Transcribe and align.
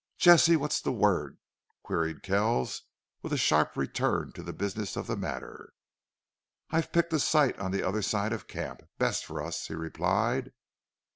"Jesse, 0.17 0.55
what's 0.55 0.81
the 0.81 0.91
word?" 0.91 1.37
queried 1.83 2.23
Kells, 2.23 2.81
with 3.21 3.31
a 3.31 3.37
sharp 3.37 3.77
return 3.77 4.31
to 4.31 4.41
the 4.41 4.51
business 4.51 4.95
of 4.95 5.05
the 5.05 5.15
matter. 5.15 5.73
"I've 6.71 6.91
picked 6.91 7.13
a 7.13 7.19
site 7.19 7.59
on 7.59 7.69
the 7.69 7.83
other 7.83 8.01
side 8.01 8.33
of 8.33 8.47
camp. 8.47 8.81
Best 8.97 9.23
fer 9.27 9.43
us," 9.43 9.67
he 9.67 9.75
replied. 9.75 10.53